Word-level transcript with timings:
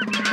Wow. 0.00 0.31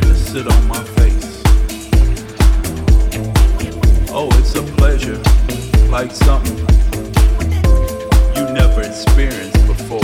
to 0.00 0.14
sit 0.14 0.46
on 0.46 0.68
my 0.68 0.82
face. 0.82 1.42
Oh, 4.10 4.28
it's 4.38 4.54
a 4.54 4.62
pleasure, 4.76 5.20
like 5.90 6.10
something 6.10 6.58
you 8.36 8.44
never 8.52 8.82
experienced 8.82 9.66
before. 9.66 10.00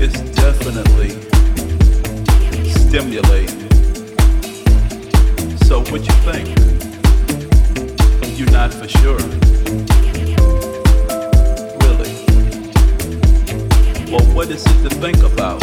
It's 0.00 0.20
definitely 0.32 1.10
stimulating. 2.70 3.68
So, 5.66 5.80
what 5.90 6.02
you 6.06 6.16
think? 6.28 6.48
You're 8.38 8.50
not 8.50 8.72
for 8.72 8.88
sure. 8.88 9.18
Really? 11.82 12.14
Well, 14.10 14.24
what 14.34 14.50
is 14.50 14.64
it 14.66 14.88
to 14.88 14.94
think 14.96 15.22
about? 15.22 15.62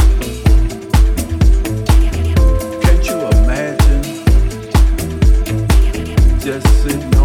dancing. 6.83 7.20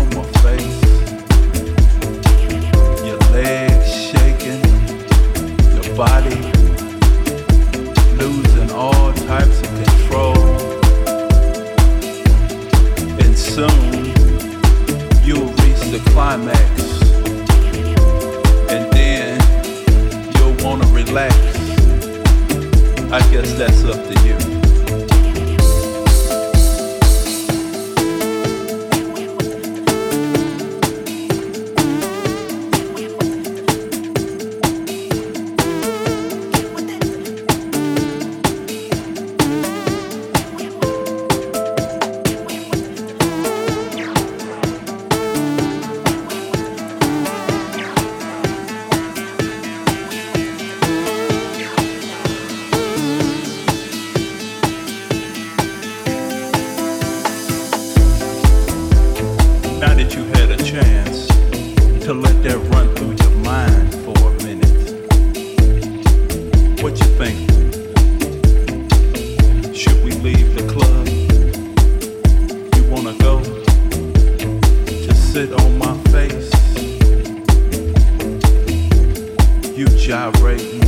gyrate 80.06 80.85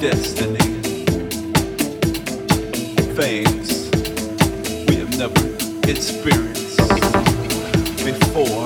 destiny 0.00 0.58
things 3.14 3.90
we 4.88 4.96
have 4.96 5.18
never 5.18 5.40
experienced 5.90 6.76
before. 8.04 8.65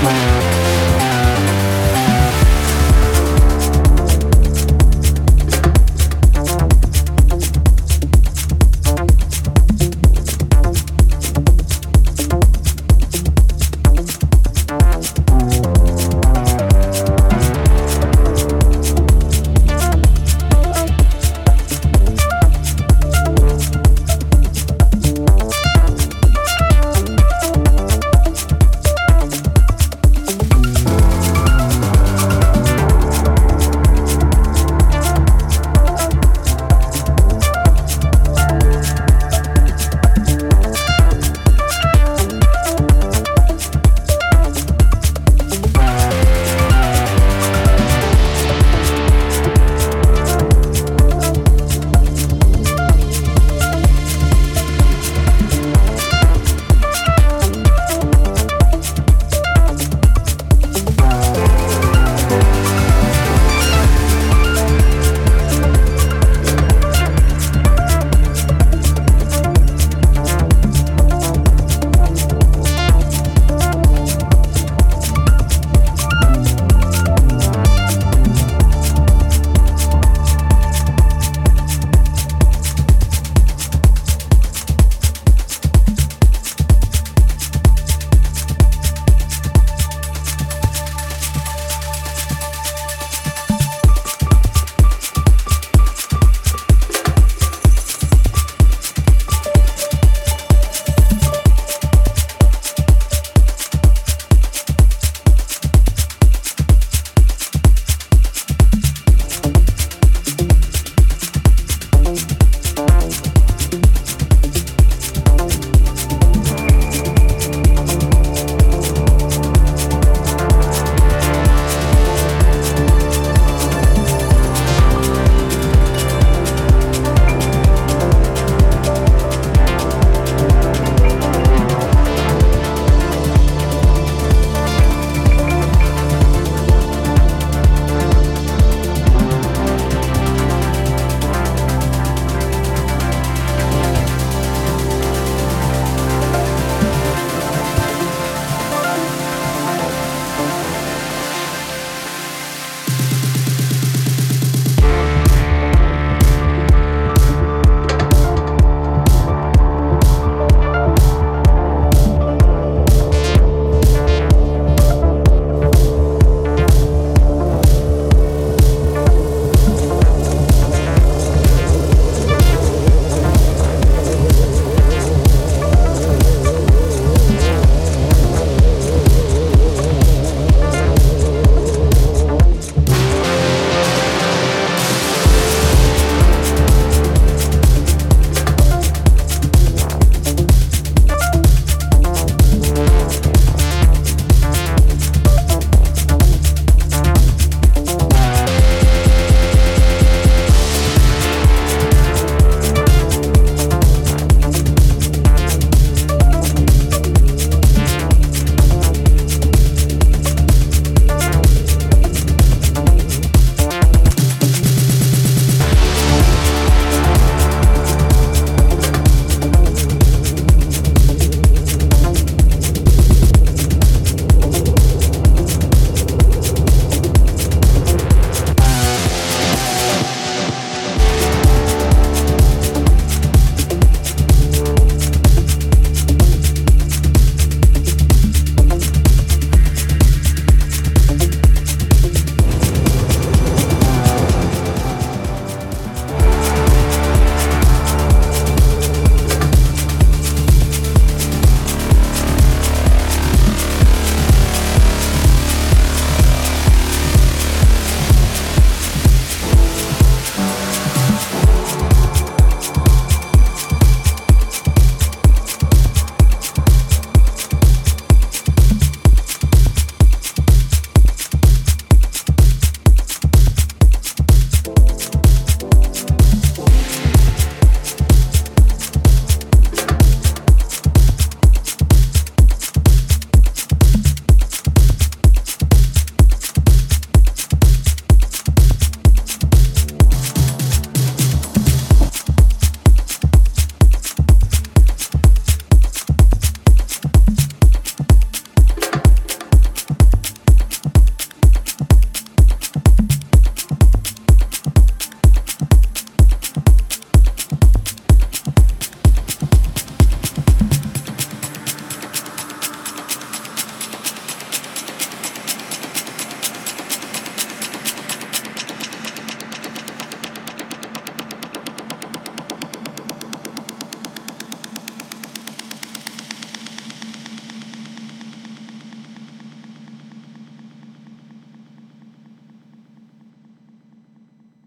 smile. 0.00 0.89